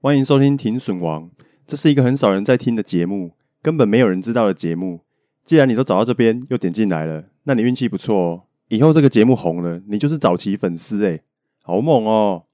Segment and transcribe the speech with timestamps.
[0.00, 1.24] 欢迎收听《停损王》，
[1.66, 5.00] 这是一个很少人在听的节目，根本没有人知道的节目。
[5.44, 8.42] 既然你都找到这边又点进来了，那你运气不错哦。
[8.68, 11.24] 以后这个节目红了，你就是早期粉丝诶，
[11.64, 12.44] 好猛哦！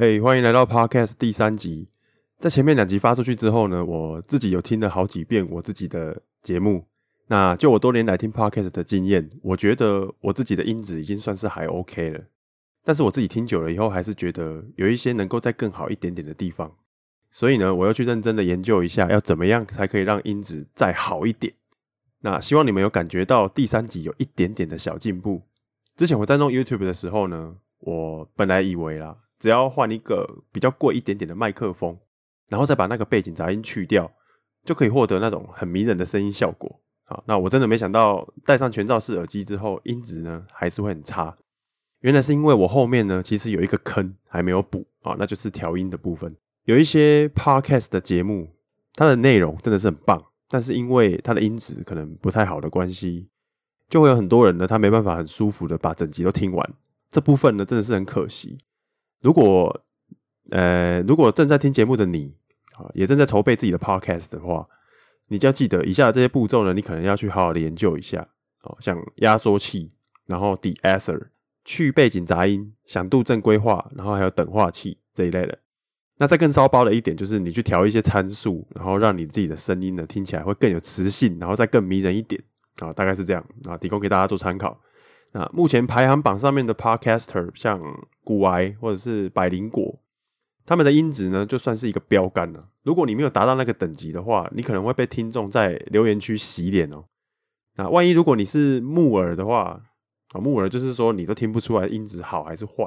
[0.00, 1.90] 哎欢迎来到 Podcast 第三集。
[2.38, 6.86] 在前面两集发出去之后呢，我自己有听了好几遍我自己的节目。
[7.26, 12.24] 那就我多年来听 Podcast 的经验，我觉得我自己的音质已经算是还 OK 了。
[12.82, 16.72] 但是我自己听久了以后，还是觉得有一些能够再更好一点点的地方。
[17.30, 21.52] 所以呢，我要去认真的研究一下，要怎么样才可以让音质再好一点。
[22.20, 25.42] 那希望你们有感觉到第三集有一点点的小进步。
[25.94, 29.14] 之前我在弄 YouTube 的时候呢，我本来以为啦。
[29.40, 31.96] 只要换一个比较贵一点点的麦克风，
[32.48, 34.08] 然后再把那个背景杂音去掉，
[34.64, 36.78] 就可以获得那种很迷人的声音效果。
[37.04, 41.36] 好，那我真的没想到戴上全罩式耳机之后，音质呢还是会很差。
[42.00, 46.36] 原来是因为我后面呢其实有一个坑还没有补啊，那就是调音的部分。
[46.64, 48.50] 有一些 podcast 的节目，
[48.94, 53.28] 它的内容真的是很棒，但是因为它的音质可能不太好的关系，
[53.88, 56.74] 就会有很多人呢他没办法很舒服的把整集都听完。
[57.10, 58.58] 这部分呢真的是很可惜。
[59.20, 59.80] 如果，
[60.50, 62.34] 呃，如果正在听节目的你，
[62.76, 64.66] 啊，也正在筹备自己的 podcast 的话，
[65.28, 68.26] 你就要记得以下这些步骤呢，你可能要去好好的研究一下，
[68.62, 69.92] 哦，像压缩器，
[70.26, 71.28] 然后 de-esser
[71.64, 75.58] 去背景杂音，响度正规化，然后还有等化器这一类的。
[76.16, 82.42] 那再更骚包的一点就是，你去调一些参数，然后让你自己的声音呢听起来会更有磁性，然后再更迷人一点，
[82.80, 84.78] 啊，大概是这样，啊，提供给大家做参考。
[85.32, 87.80] 那目前排行榜上面的 Podcaster，像
[88.24, 90.00] 古癌或者是百灵果，
[90.64, 92.68] 他们的音质呢，就算是一个标杆了。
[92.82, 97.04] 如果你没有达到那个等级的话，你可能会被听众在留言区洗脸哦。
[97.76, 99.82] 那万一如果你是木耳的话，
[100.32, 102.84] 啊，木耳就是说你都听不出来音质好还是坏，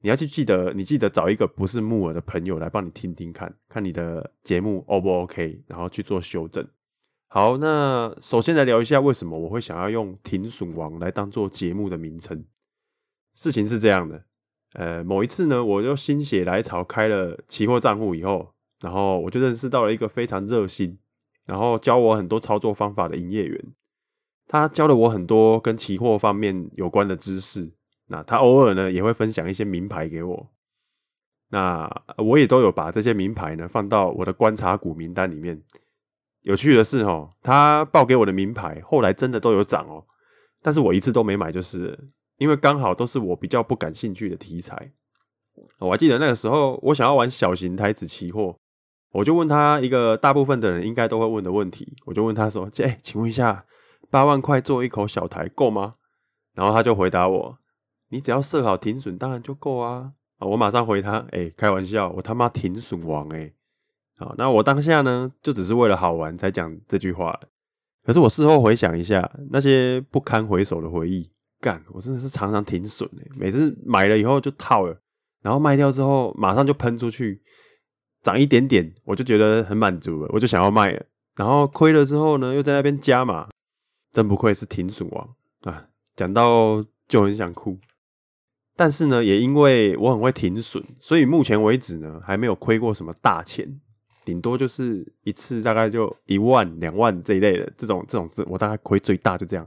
[0.00, 6.66] 你要去记得，你记得找一个不是木耳的朋友来帮你听听看，看你的节目 O 不 OK，然后去做修正。
[7.30, 12.42] 好，那首先来聊一下为什么我会想要用“停损王”来当做节目的名称。
[13.34, 14.24] 事情是这样的，
[14.72, 20.98] 呃，某一次呢，我就心血来潮开了期货账户以后，然后我就认识到了一个非常热心，
[21.44, 23.62] 然后教我很多操作方法的营业员。
[24.46, 27.72] 他教了我很多跟期货方面有关的知识。
[28.06, 30.50] 那他偶尔呢也会分享一些名牌给我。
[31.50, 35.62] 那我也都有把这些名牌呢放到我的观察股名单里面。
[36.48, 40.06] 有趣的是哦，他报给我的名牌后来真的都有涨哦，
[40.62, 44.92] 但是我一次都没买，就是因为刚好都是我比较不感兴趣的题材。
[45.80, 48.56] 我还记得那个时候，我想要玩小型台子期货，
[49.12, 53.66] 我就问他一个大部分的人应该都会问的问题，我就问他说：“哎，请问一下，
[54.08, 55.96] 八万块做一口小台够吗？”
[56.56, 57.58] 然后他就回答我
[58.08, 63.52] ：“你只要设好停损，当然就够啊。”我马上回他：“哎，开玩笑，我他妈停损王哎。”
[64.18, 67.38] 好，那我当下呢，就只是为了好玩才讲这句话。
[68.04, 71.30] 可是我事后回想一下，那些不堪回首的回忆，
[71.60, 73.30] 干，我真的是常常停损诶。
[73.36, 74.96] 每次买了以后就套了，
[75.42, 77.40] 然后卖掉之后马上就喷出去，
[78.22, 81.06] 涨一点点，我就觉得很满足了，我就想要卖了。
[81.36, 83.48] 然后亏了之后呢，又在那边加码，
[84.10, 85.86] 真不愧是停损王啊！
[86.16, 87.78] 讲到就很想哭。
[88.74, 93.80] 但是呢，也因为我很会停损，所以目前为止呢，还没有亏过什么大钱。
[94.28, 99.66] 顶多就是一次大概就一万两万这一类的这种这种，我大概亏最大就这样。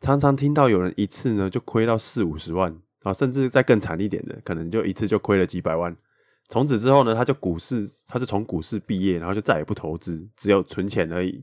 [0.00, 5.96] 常常听到有人一次呢就亏到四五十万啊，甚至再更惨一点的，可能就一次就亏了几百万。
[6.46, 11.42] 从此之后呢，他就股市，他就从股市毕业，然后就再也不投资，只有存钱而已。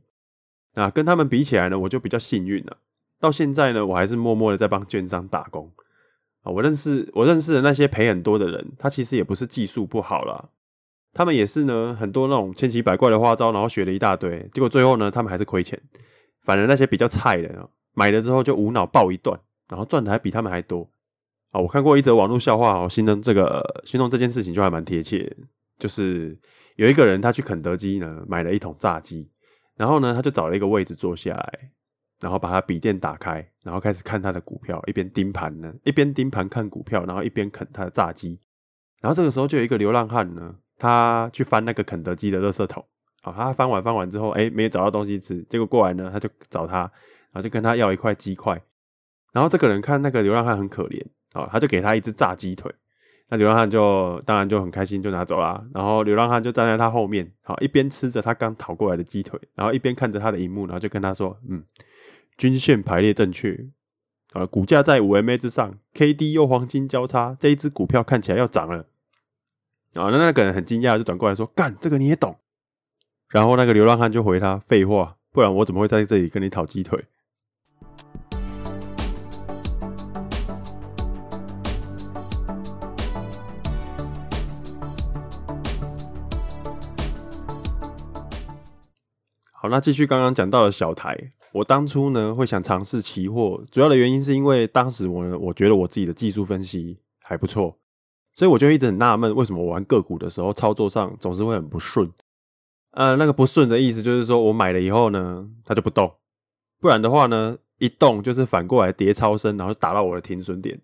[0.76, 2.78] 那跟他们比起来呢，我就比较幸运了。
[3.20, 5.72] 到现在呢，我还是默默的在帮券商打工
[6.44, 6.52] 啊。
[6.52, 10.50] 我认识我认识的那些赔很多的人，他其实也不是技术不好啦。
[11.14, 15.80] 他们也是呢，很多那种千奇百怪的花招，然后学了一大堆，结果最后呢，他们还是亏钱。
[16.42, 20.90] 反而那些比较菜的，买了之后就无脑爆一段，然后赚的还比他们还多。
[21.52, 25.36] 啊，我看过一则网络笑话哦，形容这个形容这件事情就还蛮贴切。
[25.78, 26.40] 就是
[26.78, 29.30] 有一个人他去肯德基呢，买了一桶炸鸡，
[29.76, 31.72] 然后呢，他就找了一个位置坐下来，
[32.22, 38.40] 然后把他笔电打开，然后开始看他的股票，一边盯盘呢，一边盯盘看股票，然后一边啃他的炸鸡。
[39.02, 40.56] 然后这个时候就有一个流浪汉呢。
[40.82, 42.84] 他去翻那个肯德基的垃圾桶，
[43.22, 48.60] 好，他翻完翻完之后，哎，没有找到东西吃，结果过来呢，他就找他，然后就跟他要一块鸡块。
[49.32, 52.74] 然后这个人看那个流浪汉很可怜，好，他就给他一只炸鸡腿。
[53.30, 55.64] 那流浪汉就当然就很开心，就拿走了。
[55.72, 61.64] 然后流浪汉就站在他后面，好，一边吃着他刚讨过来的鸡腿，然后一边看着他的荧幕，然后就跟他说：“嗯，
[62.38, 63.68] 均线排列正确，
[64.34, 68.88] 啊，股价在五 MA 之上，K D 又黄金交叉，这一只股票看起来要涨了。”
[69.94, 72.38] 啊，那那个人很惊讶，就转过来说：“干，这个你也懂？”
[73.28, 77.04] 然后那个流浪汉就回他：“废话，不然我怎么会在这里跟你讨鸡腿？”
[89.52, 97.78] 好，那继续刚刚讲到的小台，我当初呢会想尝试期货，主要的原因是因为当时我呢，我觉得我自己的技术分析还不错，
[98.42, 102.12] 所以我就一直很纳闷，为什么我玩个股的时候操作上总是会很不顺。
[102.90, 106.12] 呃，那个不顺的意思就是说我买了以后呢，它就不动，
[106.80, 110.82] 不然的话呢，一动就是反过来跌超深，然后打到我的停损点，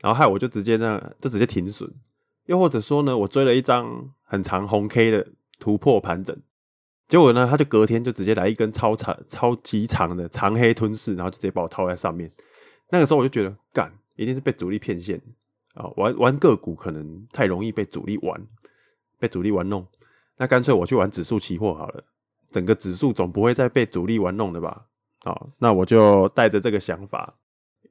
[0.00, 1.90] 然后害我就直接那就直接停损，
[2.44, 5.26] 又或者说呢，我追了一张很长红 K 的
[5.58, 6.36] 突破盘整。
[7.08, 12.30] 结果呢，他就隔天就直接来一根超长、超级长的长黑吞噬，然后就直接把我套在上面。
[12.90, 15.18] 那个时候我就觉得，干，一定是被主力骗线
[15.80, 15.90] 啊！
[15.96, 18.46] 玩玩个股可能太容易被主力玩，
[19.18, 19.86] 被主力玩弄。
[20.36, 22.04] 那干脆我去玩指数期货好了，
[22.50, 24.86] 整个指数总不会再被主力玩弄的吧？
[25.22, 27.34] 好，那我就带着这个想法，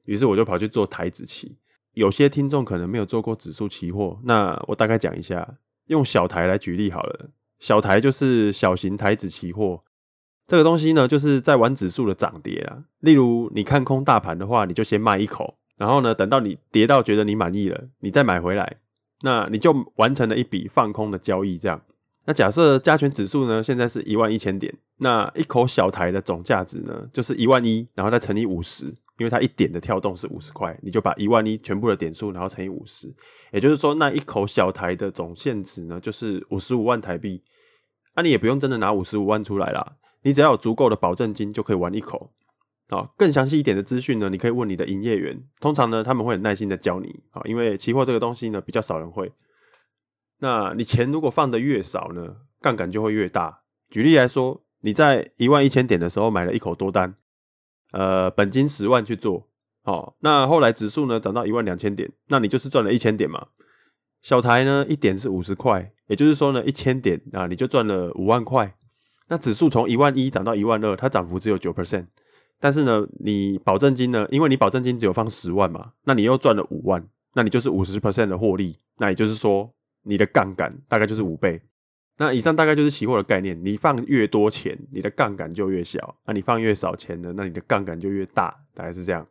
[0.04, 1.58] 于是我就跑去做台指期。
[1.94, 7.30] 有些听众可能没有做过指数期货，那我大概讲一下，用小台来举例好了。
[7.58, 9.82] 小台就是小型台指期货，
[10.46, 12.84] 这个东西呢，就是在玩指数的涨跌啊。
[13.00, 18.76] 例如，你看空大盘的话，你就先卖一口，然后呢，等到你跌到觉得你满意了，你再买回来，
[19.22, 21.56] 那你就完成了一笔放空的交易。
[21.56, 21.80] 这样，
[22.26, 28.94] 那假设加权指数呢，现在是一万一千点，那一口小台的总价值呢，就是一万一，然后再乘以五十。
[29.18, 33.06] 因为它一点的跳动是五十块，你就把一万一全部的点数，然后乘以五十，
[33.52, 37.42] 也就是说，那一口小台的总现值呢，就是五十五万台币。
[38.16, 39.92] 那、你也不用真的拿五十五万出来啦，
[40.22, 42.30] 你只要有足够的保证金就可以玩一口。
[42.90, 47.22] 好，更详细一点的资讯呢，你可以问你的营业员，通常呢他们会很耐心的教你。
[47.30, 49.32] 好，因为期货这个东西呢比较少人会。
[50.40, 53.62] 那你钱如果放的越少呢，杠杆就会越大。
[53.88, 57.14] 举例来说，你在一万一千点的时候买了一口多单。
[57.92, 59.48] 呃，本金十万去做，
[59.82, 63.48] 好，那后来指数呢涨到一万两千点，那你就是赚了一千点嘛。
[64.22, 68.74] 小台呢一点是五十块，也就是说呢一千点啊你就赚了五万块。
[69.28, 72.06] 那指数从一万一涨到一万二，它涨幅只有九 percent，
[72.60, 77.04] 但是呢你保证金呢，因为你保证金只有放十万嘛，那你又赚了五万，
[77.34, 81.60] 那你就是五十 percent 的获利，那也就是说你的杠杆大概就是五倍。
[82.18, 89.26] 那以上大概就是期货的概念，你放越多钱，你的杠杆就越小；那你放越少钱呢，那你的杠杆就越大，大概是这样。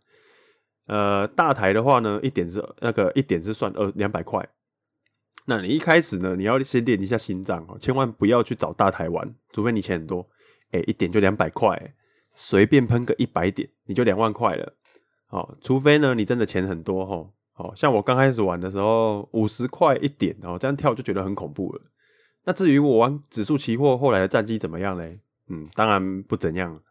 [0.87, 4.43] 呃，大台的话呢，一点是那个一点是算二两百块。
[5.45, 10.27] 那你一开始呢，你要先练一下心脏哦，千万不要去找大台玩，除非你钱很多。
[10.71, 11.93] 哎、一点就两百块，
[12.41, 14.71] 随便喷个一百点，你就两万块了。
[15.27, 17.29] 好，除非呢你真的钱很多哈。
[17.51, 21.81] 好像我刚开始玩的时候，五十块一点哦，这样跳就觉得很恐怖了。
[22.45, 25.19] 那至于我玩指数期货后来的战绩怎么样嘞？
[25.49, 26.81] 嗯，当然不怎样。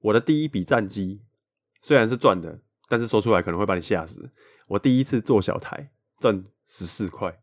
[0.00, 1.20] 我的第一笔战绩
[1.80, 2.58] 虽然是赚的，
[2.88, 4.32] 但是说出来可能会把你吓死。
[4.66, 7.38] 我第一次做小台赚十四块，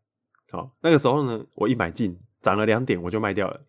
[0.51, 3.61] 好，那个时候呢，我一买进涨了两点我就卖掉了。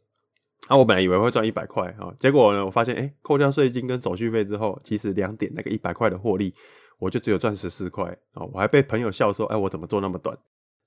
[0.69, 6.55] 啊，我本来以为会赚一百块啊，结果呢，我发现哎、扣掉税金跟手续费之后，其实两点那个一百块的获利，
[6.99, 8.45] 我就只有赚十四块啊。
[8.52, 10.37] 我还被朋友笑说，哎，我怎么做那么短？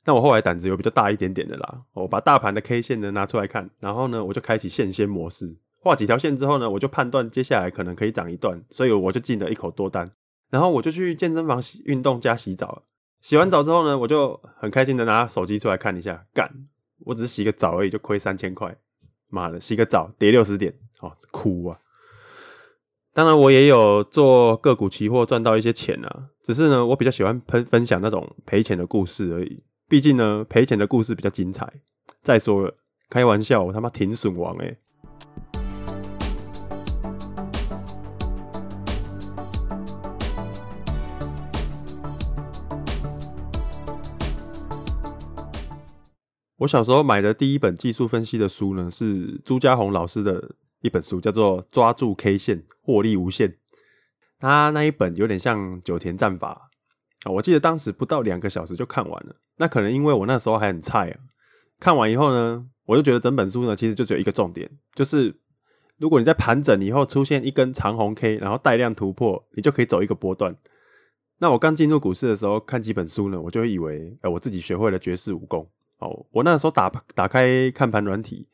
[0.05, 10.11] 那我后来胆子有比较大一点点的啦，我把大盘的 K 线呢拿出来看，然后呢我就开启线先模式，画几条线之后呢，我就判断接下来可能可以涨一段，所以我就进了一口多单，
[10.49, 12.83] 然后我就去健身房洗运动加洗澡了，
[13.21, 16.67] 洗完澡之后呢，我就很开心的拿手机出来看一下，干，
[17.05, 18.75] 我只是洗个澡而已就亏三千块，
[19.33, 21.79] 妈的，洗个澡跌六十点，哦，哭啊！
[23.13, 29.63] 当然我也有做个股期货赚到一些钱啊，只是呢我比较喜欢分分享那种赔钱的故事而已。
[29.89, 31.71] 毕竟呢，赔钱的故事比较精彩。
[32.21, 32.75] 再说了，
[33.09, 34.79] 开玩笑，我他妈停损王诶。
[46.63, 53.49] 我小时候买的第一本技术分析的书呢，是朱家红老师的一本书，叫做《抓住 K 线，获利无限》。
[54.39, 56.69] 他那一本有点像九田战法。
[57.23, 59.35] 啊，我记得当时不到两个小时就看完了。
[59.57, 61.19] 那可能因为我那时候还很菜啊。
[61.79, 65.35] 看完以后呢，我就觉得整本书呢，其实就只有一个重点，就是
[65.97, 70.55] 如果你在盘整以后出现一根长红 K，然后带量突破，你就可以走一个波段。
[71.39, 75.69] 那我刚进入股市的时候看几本书呢，我就以为，哎，我自己学会了绝世武功。
[76.03, 78.49] 哦，我那时候打打开看盘软体，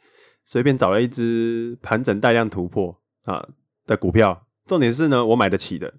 [0.45, 3.47] 随便找了一只盘整带量突破啊
[3.85, 4.45] 的股票。
[4.65, 5.91] 重点是呢，我买得起的。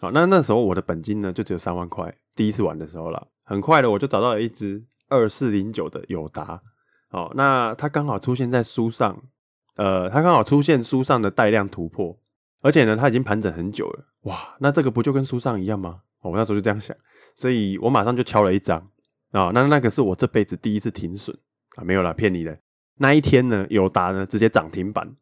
[0.00, 6.60] 好，那那时候我的本金呢就只有三万块，第一次玩的时候啦，很快的我就找到了一只二四零九的友达。
[7.10, 9.22] 哦，那它刚好出现在书上，
[9.76, 12.18] 呃，它刚好出现书上的带量突破，
[12.62, 14.04] 而且呢，它已经盘整很久了。
[14.22, 16.00] 哇，那这个不就跟书上一样吗？
[16.22, 16.94] 哦，我那时候就这样想，
[17.36, 18.90] 所以我马上就敲了一张
[19.32, 19.50] 啊。
[19.52, 21.36] 那那个是我这辈子第一次停损
[21.76, 22.58] 啊，没有啦，骗你的。
[22.98, 25.16] 那一天呢，友达呢直接涨停板。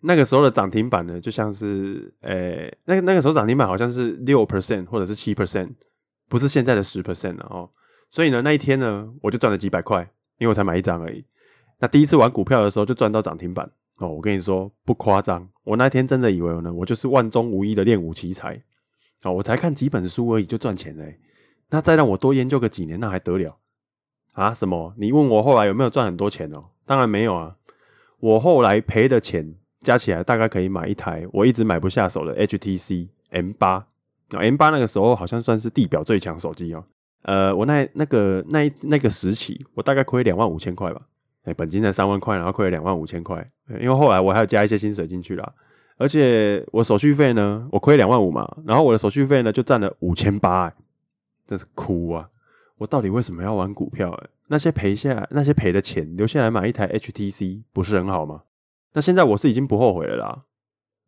[0.00, 5.70] 那个时候的涨停板呢，就像是，诶、欸，那那个时候涨停板好像是六 percent 或者是七 percent，
[6.28, 7.70] 不是现在的十 percent 哦。
[8.10, 10.02] 所以呢，那一天呢，我就赚了几百块，
[10.38, 11.24] 因为我才买一张而已。
[11.80, 18.60] 那第一次玩股票的时候就赚到涨停板哦，我跟你说不夸张，我那天真的以为呢，我就是万中无一的练武奇才。
[19.22, 21.04] 哦，我才看几本书而已就赚钱了。
[21.70, 23.56] 那再让我多研究个几年，那还得了
[24.32, 24.54] 啊？
[24.54, 24.94] 什么？
[24.96, 26.64] 你问我后来有没有赚很多钱哦？
[26.86, 27.56] 当然没有啊。
[28.20, 33.82] 我后来赔的钱加起来大概可以买一台我一直买不下手的 HTC M8。
[34.30, 36.84] M8 那个时候好像算是地表最强手机哦。
[37.22, 41.00] 呃，我那那个那那个时期，我大概亏两万五千块吧。
[41.44, 43.46] 哎，本金才三万块，然后亏了两万五千块。
[43.80, 45.52] 因为后来我还要加一些薪水进去啦。
[45.96, 50.72] 而且我手续费呢，我亏两万五嘛，然后我的手续费呢就占了五千八，
[51.46, 52.30] 真是哭啊！
[52.78, 54.18] 我到底为什么要玩股票？
[54.48, 58.42] 那些赔下那些赔的钱留下来买一台 HTC 不是很好吗？
[58.92, 60.44] 那现在我是已经不后悔了啦。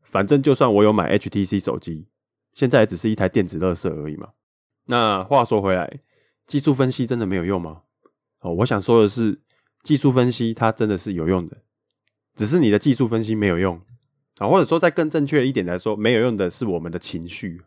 [0.02, 2.06] 反正就算我有买 HTC 手机，
[2.52, 4.30] 现在也只是一台电子垃圾而已嘛。
[4.86, 6.00] 那话说回来，
[6.46, 7.82] 技术分析真的没有用吗？
[8.40, 9.40] 哦，我想说的是，
[9.82, 11.58] 技术分析它真的是有用的，
[12.34, 13.82] 只是你的技术分析没有用。
[14.38, 17.62] 啊，或者说再更正确一点来说，没有用的是我们的情绪。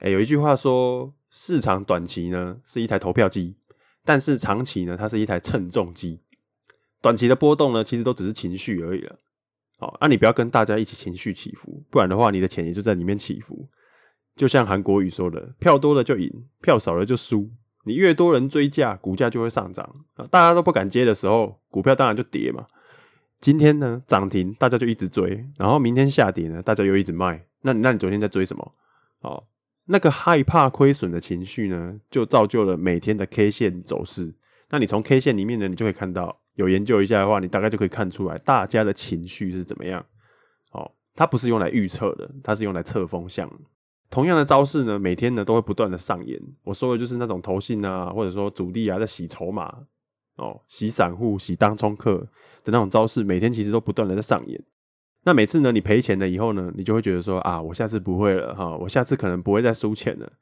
[0.00, 3.56] 诶，有一句话说，市场短期呢是一台投票机，
[4.04, 6.20] 但是长期呢它是一台称重机。
[7.00, 9.18] 短期的波动呢，其实都只是情绪而已了。
[9.78, 13.68] 好，那你不要跟大家一起情绪起伏，不然的话，你的钱也就在里面起伏。
[14.34, 16.30] 就像韩国语说的，票多了就赢，
[16.60, 17.50] 票少了就输。
[17.84, 19.94] 你越多人追价，股价就会上涨。
[20.30, 22.66] 大家都不敢接的时候，股票当然就跌嘛。
[23.40, 27.46] 今天呢涨停，大家就一直追，然后明天下跌呢，大家又一直卖。
[27.62, 28.74] 那你那你昨天在追什么？
[29.20, 29.44] 哦，
[29.88, 34.34] 那个害怕亏损的情绪呢，就造就了每天的 K 线走势。
[34.70, 40.04] 那你从 K 线里面呢，你就可以看到，有研究一下的话，你大概就可以看出来大家的情绪是怎么样。
[40.72, 43.50] 哦，它不是用来预测的，它是用来测风向。
[44.10, 46.40] 同样的招式呢，每天呢都会不断的上演。
[46.64, 49.84] 我说的就是那种投信啊，或者说主力啊，在洗筹码。
[50.36, 52.18] 哦，洗散户、洗当冲客
[52.62, 54.62] 的那种招式，每天其实都不断的在上演。
[55.28, 60.32] 那每次呢，你赔钱了以后呢，你就会觉得说啊，我下次不会了哈，我下次可能不会再输钱了。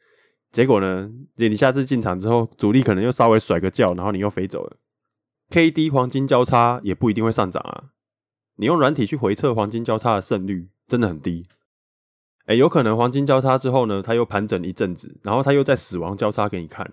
[0.52, 4.76] 结果呢，你下次进场之后，主力可能又稍微甩个轿，然后你又飞走了。
[5.50, 7.90] K D 黄金交叉也不一定会上涨啊。
[8.58, 11.48] 你用软体去回测黄金交叉的胜率真的很低。
[12.46, 16.92] 诶，有可能黄金交叉之后呢，它又盘整一阵子，然后它又在死亡交叉给你看。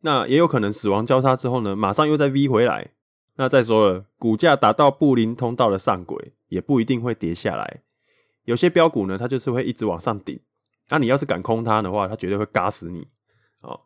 [0.00, 2.94] 那也有可能死亡交叉之后呢，马上又再 V 回来。
[3.38, 7.82] 那再说了，股价达到布林通道的上轨，也不一定会跌下来。
[8.44, 10.40] 有些标股呢，它就是会一直往上顶。
[10.90, 13.06] 那你要是敢空它的话，它绝对会嘎死你。
[13.60, 13.78] 哦，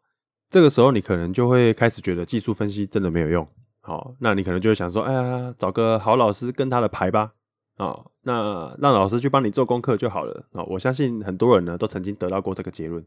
[0.49, 3.47] 这个时候你可能就会开始觉得技术分析真的没有用。
[3.83, 7.33] 好，那你可能就会想说，哎呀，找个好老师跟他的牌吧。
[7.77, 10.47] 哦，那让老师去帮你做功课就好了。
[10.53, 13.05] 哦，我相信很多人呢都曾经得到过这个结论。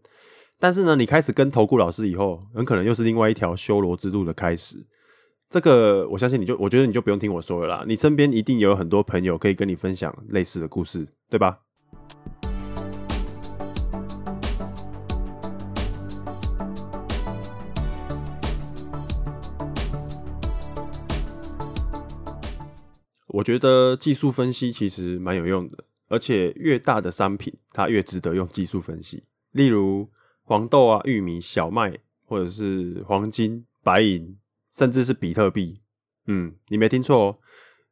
[0.60, 4.86] 但是呢，你开始跟投顾老师以后，很可能又是另外一条修罗之路的开始。
[5.50, 7.86] 这个我相信你就，我觉得你就不用听我说了啦。
[7.88, 11.60] 你身边一定有很多朋友可以跟你分享类似的故事，对吧？
[23.28, 29.24] 我觉得技术分析其实蛮有用的，而且越大的商品，它越值得用技术分析。
[29.52, 30.10] 例如，
[30.44, 34.38] 黄豆啊、玉米、小麦，或者是黄金、白银，
[34.76, 35.82] 甚至是比特币。
[36.28, 37.38] 嗯，你没听错哦，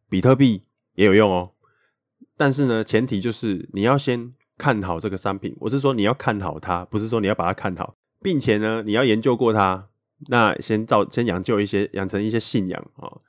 [0.09, 0.63] 比特币
[0.95, 1.51] 也有用哦。
[2.35, 5.55] 但是呢，前提就是你要先看好这个商品。
[5.61, 9.89] 我是说你要看好它，不是说你要把它看好，并且呢，你要研究过它。
[10.27, 13.21] 那先造，先养就一些，养成一些信仰啊、哦。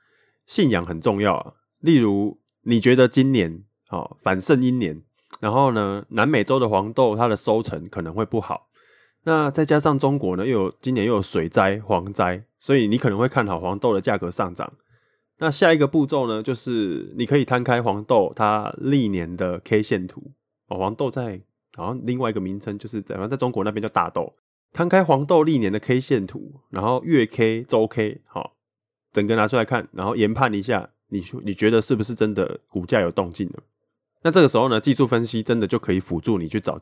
[0.47, 1.53] 信仰很重要啊。
[1.79, 5.03] 例如，你觉得今年哦反圣婴年，
[5.39, 8.69] 然后呢，南美洲的黄豆它的收成可能会不好。
[9.25, 14.73] 那再加上中国呢，又有今年又有水灾、蝗灾，所以你可能会看好黄豆的价格上涨。
[15.39, 20.31] 那下一个步骤呢，就是你可以摊开黄豆它历年的 K 线图
[20.67, 20.77] 哦。
[20.77, 21.41] 黄豆在
[21.75, 24.33] 好像另外一个名称就是怎样，在中国那边叫大豆，
[24.71, 28.55] 摊开黄豆历年的 K 线图，然后月 K、周 K，好，
[29.11, 33.63] 整个拿出来看，然后研判一下，你说你觉得是不是真的股价有动静了？
[34.21, 36.79] 那这个时候呢，技术分析真的就可以辅助你去找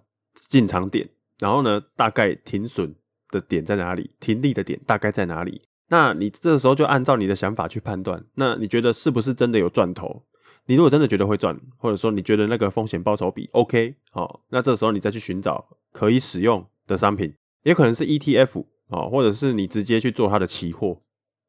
[0.50, 1.09] 进场点，
[1.40, 2.96] 然后呢，大概停损
[3.30, 5.63] 的点在哪里，停利的点大概在哪里？
[5.90, 10.24] 那你这时候就按照你的想法去判断，那你觉得是不是真的有赚头？
[10.66, 21.00] 你如果真的觉得会赚，或者说你觉得那个风险报酬比 OK，好，那这时候你再去寻找可以使用的商品，也可能是 ETF 啊，或者是你直接去做它的期货。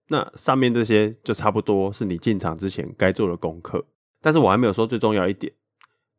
[0.08, 3.86] 那上面这些就差不多是你进场之前该做的功课。
[4.20, 5.52] 但是我还没有说最重要一点，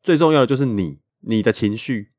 [0.02, 2.12] 最重要的就是你你的情绪，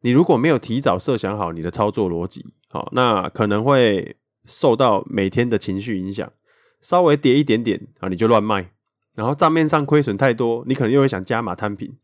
[0.00, 6.32] 你如果没有提早设想好你的操作逻辑，好，那可能会受到每天的情绪影响，
[6.80, 8.72] 稍微跌一点点啊，你就乱卖。
[9.14, 11.96] 然后账面上亏损太多，你可能又会想加码摊平。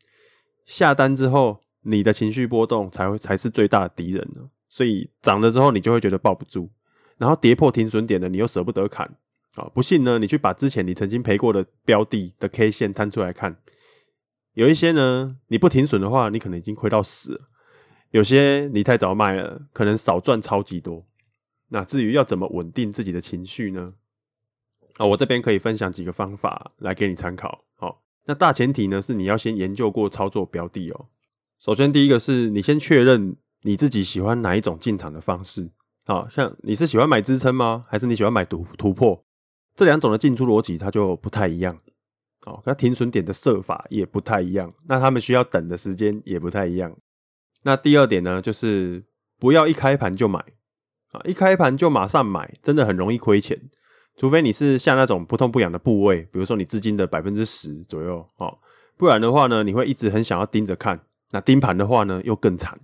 [0.64, 4.50] 下单之后，你的情绪波动才会才是最大的敌人呢。
[4.68, 6.70] 所以涨了之后，你就会觉得抱不住。
[7.16, 9.16] 然后跌破停损点了，你又舍不得砍
[9.54, 9.64] 啊！
[9.72, 13.56] 不信呢，你去把之前你曾经赔过的标的的 K 线摊出来看，
[14.52, 17.40] 有一些呢，你不停损的话，你可能已经亏到死了；
[18.10, 21.04] 有些你太早卖了，可能少赚超级多。
[21.68, 23.94] 那至于要怎么稳定自己的情绪呢？
[24.98, 27.64] 啊，我这边可以分享几个方法来给你参考。
[27.75, 31.06] 好，那大前提呢是你要先研究过操作标的哦。
[31.58, 35.70] 首先，第一个是你先确认你自己喜欢哪一种进场的方式。
[36.06, 37.84] 好，像你是喜欢买支撑吗？
[37.88, 39.20] 还是你喜欢买突突破？
[39.75, 41.78] 这两种的进出逻辑它就不太一样。
[42.46, 44.72] 哦，那停损点的设法也不太一样。
[44.86, 46.96] 那他们需要等的时间也不太一样。
[47.66, 49.02] 那第二点呢，就是
[49.40, 50.38] 不要一开盘就买。
[51.11, 53.61] 啊，一开盘就马上买，真的很容易亏钱。
[54.16, 58.58] 除非你是像那种不痛不痒的部位，比如说你资金的百分之十左右，哦，
[58.96, 61.00] 不然的话呢，你会一直很想要盯着看。
[61.32, 62.78] 那盯盘的话呢，又更惨，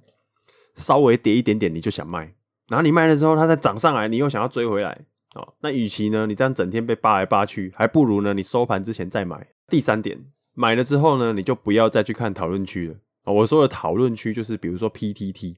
[0.74, 2.34] 稍微跌一点点你就想卖，
[2.68, 9.46] 然后你卖了之后，它再涨上来，你又想要追回来，哦，那与其呢，你这样整天被扒来扒去，还不如呢，你收盘之前再买。
[9.68, 12.96] 第三点，买了之后呢，你就不要再去看讨论区了。
[13.22, 15.56] 啊，我说的讨论区就是比如说 PTT，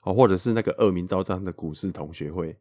[0.00, 2.56] 啊，或者是那个恶名昭彰的股市同学会，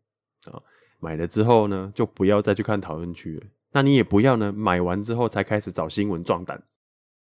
[0.45, 0.61] 啊。
[1.03, 3.43] 买了之后呢，就不要再去看讨论区了。
[3.71, 6.63] 那你也不要呢，买完之后才开始找新闻壮胆。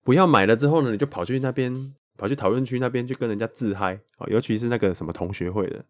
[0.02, 4.00] 不要买了之后呢，你就跑去那边，跑去讨论区那边去跟人家自嗨。
[4.16, 5.84] 啊尤其是那个什么同学会的，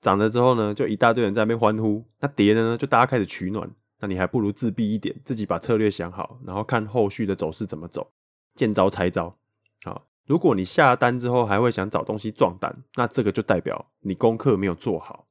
[0.00, 2.02] 涨了之后呢，就一大堆人在那边欢呼。
[2.20, 3.70] 那跌了呢，就大家开始取暖。
[4.00, 8.10] 那你还不如自闭一点，自己把策略想好，然后看后续的走势怎么走，
[8.54, 9.36] 见招拆招。
[9.84, 15.26] 好，如果你下单之后还会想找东西壮胆，那这个就代表你功课没有做好。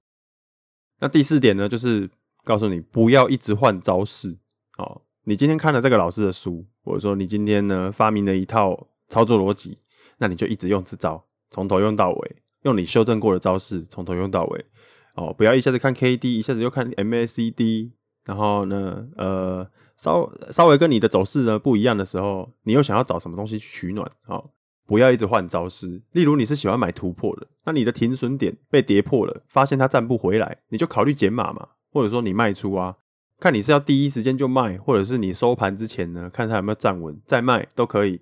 [0.99, 2.09] 那第四点呢，就是
[2.43, 4.39] 告诉你不要一直换招式。
[4.79, 9.77] 哦，你今天看了这个老师的书，或者说你今天呢发明了一套操作逻辑，
[10.17, 14.65] 那你就一直用这招，从头用到尾，用你修正过的招式，从头用到尾。
[15.13, 17.91] 哦，不要一下子看 KD，一下子又看 MACD，
[18.25, 24.11] 然后呢，呃，稍稍微跟你的走势呢不一样的时候，你又想要找什么东西去取暖？
[24.25, 24.49] 哦。
[24.87, 26.01] 不要一直换招式。
[26.13, 32.95] 例如，你是喜欢买突破的，那你的停损点被跌破了，发现它站不回来，你就考虑减码嘛，或者说你卖出啊，
[33.39, 38.21] 看你是要第一时间就卖，或者是你收盘之前呢，看它有没有站稳再卖都可以。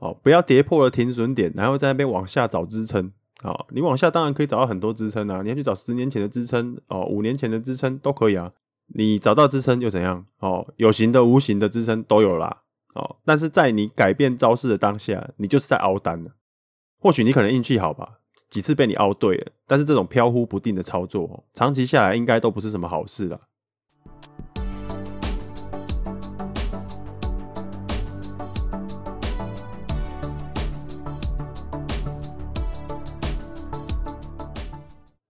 [0.00, 3.12] 哦，不要跌破了停损点，然后在那边往下找支撑。
[3.44, 8.52] 哦，你往下当然可以找到很多支撑啊，你要去找十年前的支撑，哦，五年前的支撑都可以啊。
[8.94, 10.26] 你找到支撑又怎样？
[10.40, 12.62] 哦，有形的、无形的支撑都有啦。
[12.94, 16.32] 哦，但是在你改变招式的当下，你就是在凹单了。
[16.98, 18.18] 或许你可能运气好吧，
[18.50, 23.40] 几次被你凹对了，但是这种飘忽不定的操作，长期下来应该都不是什么好事了。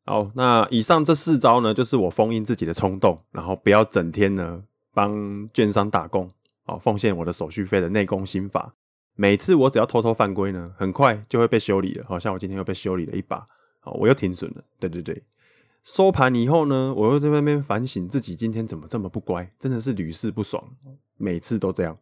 [0.04, 6.28] 好，那以上这四招呢，就是我封印自己的冲动，然后不要整天呢帮券商打工。
[6.64, 8.74] 好，奉献我的手续费的内功心法。
[9.14, 12.04] 每次我只要偷偷犯规呢，很快就会被修理了。
[12.08, 13.46] 好像我今天又被修理了一把，
[13.80, 14.64] 好，我又停损了。
[14.80, 15.22] 对对对，
[15.82, 20.64] 收盘以后呢，我又在那边反省自己今天怎么这么不乖，真的是屡试不爽，
[21.18, 21.98] 每次都这样。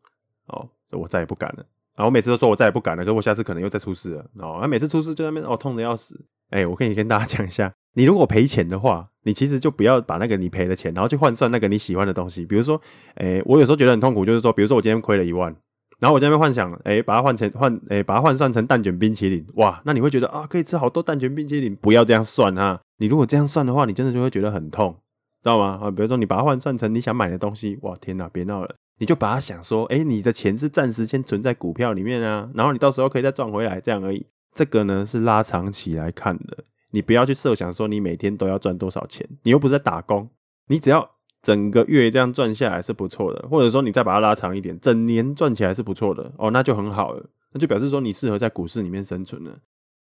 [0.47, 1.67] 哦，我再也不敢了。
[1.97, 4.31] 然后我每次都说我再也不敢了，可是我下次可能又再出事了。
[4.37, 6.25] 哦，那每次出事就在那边哦，痛的要死。
[6.51, 12.47] 哎，我可以跟大家讲一下，你如果赔钱的话，你其实就不要把那个你赔的钱，然后去换算那个你喜欢的东西。
[12.47, 12.81] 比如说，
[13.17, 15.55] 哎，我有时候觉得很痛苦，就是说，比如说我今天亏了一万，
[15.99, 21.75] 然后我在那边幻想，哎，把它换成换，哎，把它换算成蛋卷冰淇淋，哇，那你会觉得啊，可以吃好多蛋卷冰淇淋。
[21.77, 24.97] 不要这样算啊，你如果这样算的话，你真的就会觉得很痛，
[25.43, 25.81] 知道吗？
[25.83, 34.25] 啊，比如说你把它换算成你想买的东西，哇，天哪，别闹了，你就把它想说，哎，你的钱是暂时先存在股票里面啊，然后你到时候可以再赚回来，这样而已。
[34.55, 36.65] 这个呢是拉长期来看的。
[36.91, 40.29] 你不要去设想说你每天都要赚多少钱，你又不是在打工，
[40.69, 41.11] 你只要
[41.43, 49.59] 整个月这样赚下来是不错的，或者说你再把它拉长一点，整年赚起来是不错的哦，那就很好了，那就表示说你适合在股市里面生存了。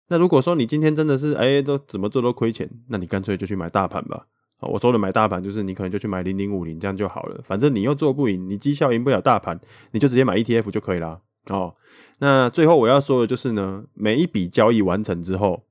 [0.08, 4.26] 那如果说你今天真的是哎、都怎么做都亏钱，那你干脆就去买大盘吧。
[4.60, 9.60] 我说的买大盘就是你可能就去买零零五零这样就好了，反正你又做不赢，你绩效赢不了大盘，
[9.92, 11.20] 你就直接买 ETF 就可以了。
[11.50, 11.74] 哦，
[12.18, 15.67] 那最后我要说的就是呢，每一笔交易完成之后。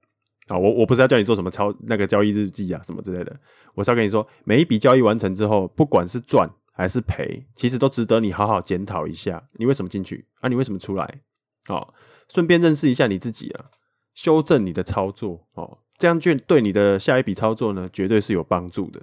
[0.48, 3.36] 啊，我我不是要叫你做什么抄那个交易日记啊，什么之类的。
[3.76, 10.50] 我是要跟你说，每一笔交易完成之后，不管是赚还是赔，其实都值得你好好检讨一下，你为什么进去啊？
[10.50, 11.22] 你为什么出来？
[11.68, 11.94] 哦，
[12.30, 13.66] 顺便认识一下你自己啊，
[14.14, 19.02] 修正你的操作哦，这样就对你的下一笔操作呢，绝对是有帮助的。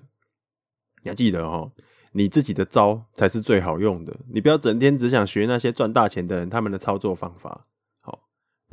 [1.02, 1.72] 你要记得哦，
[2.12, 7.66] 你自己的招才是最好用的，你不要整天只想学那些赚大钱的人他们的操作方法。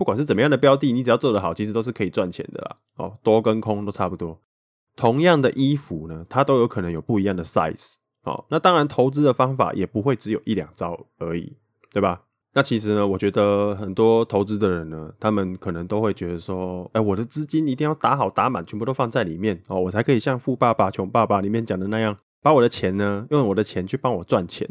[0.02, 2.76] 不管是怎么样的标的，你只要做得好，其实都是可以赚钱的啦。
[2.98, 4.36] 哦，多跟空都差不多。
[4.96, 7.98] 同样的衣服呢，它都有可能有不一样的 size。
[8.24, 11.56] 哦，那当然投资的方法也不会只有一两招而已，
[11.94, 12.24] 对吧？
[12.56, 24.68] 那其实呢，我觉得很多投资的人呢，他们可能都会觉得说，哎，我的资金一定要打好打满，全部都放在里面哦，我才可以像《富爸爸穷爸爸》里面讲的那样，把我的钱呢，用我的钱去帮我赚钱。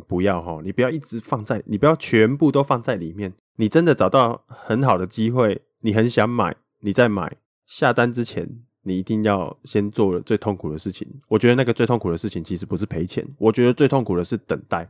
[0.00, 3.34] 不要哈，你不要一直放在，你不要全部都放在里面。
[3.56, 7.36] 你真的找到很好的机会，你很想买，你再买。
[7.66, 11.06] 下单之前，你一定要先做最痛苦的事情。
[11.28, 14.88] 我觉得那个最痛苦的事情其实不是赔钱，我觉得最痛苦的是等待。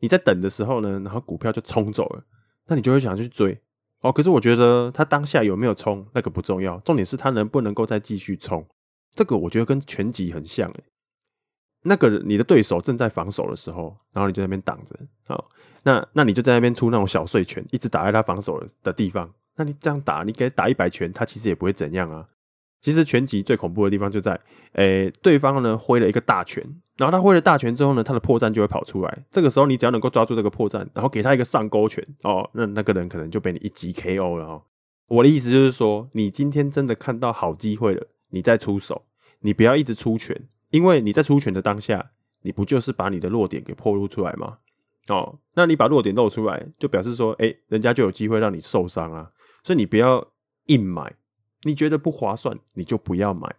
[0.00, 2.24] 你在等的时候呢，然后股票就冲走了，
[2.66, 3.60] 那你就会想去追
[4.00, 4.10] 哦。
[4.10, 8.66] 可是我觉得它当下有没有冲，那个不重要，重点是它能不能够再继续冲。
[9.14, 10.84] 这个我觉得跟全集很像诶。
[11.88, 14.94] 那个你的对手正在防守的时候，然后你就在那边挡着，
[15.26, 15.50] 好，
[15.82, 19.28] 那那你就在那边出那种小碎拳，一直打在他防守的地方。
[19.56, 22.28] 那你这样打，你给他打一百拳，他其实也不会怎样啊。
[22.80, 24.38] 其实拳击最恐怖的地方就在，
[24.74, 26.62] 诶、对方呢挥了一个大拳，
[26.96, 29.24] 然后他挥了大拳之后呢，他的破绽就会跑出来。
[29.30, 34.62] 这个时候你只要能够抓住这个破绽，然后给他一个上勾拳，哦，那那个人可能就被你一击 KO 了哦。
[35.08, 39.02] 我的意思就是说，你今天真的看到好机会了，你再出手，
[39.40, 40.40] 你不要一直出拳。
[40.70, 44.58] 因为你在出拳的当下，你不就是把你的弱点给暴露出来吗？
[45.08, 49.30] 哦，那你把弱点露出来，就表示说，哎，人家就有机会让你受伤啊。
[49.64, 50.32] 所以你不要
[50.66, 51.14] 硬买，
[51.62, 53.56] 你觉得不划算，你就不要买。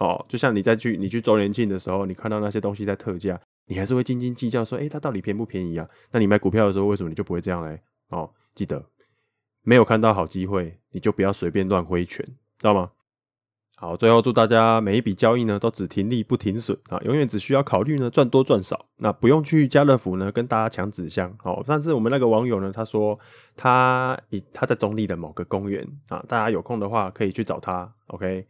[0.00, 5.88] 哦，就像你在去你去周年庆的时候，你看到那些东西在特价，你还是会斤斤计较说，哎，它到底便不便宜啊？
[6.10, 7.80] 那你买股票的时候，为什么你就不会这样嘞？
[8.08, 8.84] 哦，记得
[9.62, 12.90] 没有看到好机会，你就不要随便乱挥拳，知道吗？
[13.80, 21.32] 好，最后祝大家每一笔交易呢都只停利不停损啊，永远只需要考虑呢赚多赚少，那不用去家乐福呢跟大家抢纸箱。
[21.38, 23.16] 好，上次我们那个网友呢，他说
[23.54, 27.88] 他以他在中坜的某个公园啊，大家有空的话可以去找他。
[28.08, 28.44] OK，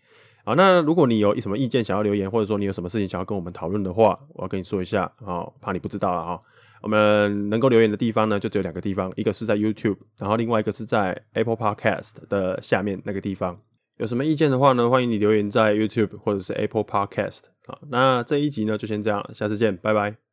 [0.46, 6.40] 好，那如果你有什么意见想要留言，或者说你有什么事情想要跟我们讨论的话，我要跟你说一下啊，怕你不知道了哈。
[6.80, 13.58] 我们能够留言的地方呢，就只有两个地方，一个是在 YouTube，然后另外一个是在 Apple Podcast 的下面那个地方。
[13.98, 17.40] 有什么意见的话呢，欢迎你留言在 YouTube 或者是 Apple Podcast。
[17.66, 20.27] 啊，那这一集呢就先这样了，下次见，拜拜。